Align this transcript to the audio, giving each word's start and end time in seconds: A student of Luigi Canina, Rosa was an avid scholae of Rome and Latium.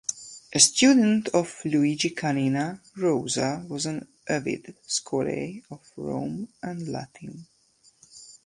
A 0.51 0.59
student 0.59 1.27
of 1.29 1.61
Luigi 1.63 2.09
Canina, 2.09 2.79
Rosa 2.97 3.63
was 3.69 3.85
an 3.85 4.07
avid 4.27 4.75
scholae 4.87 5.61
of 5.69 5.85
Rome 5.95 6.47
and 6.63 6.87
Latium. 6.87 7.45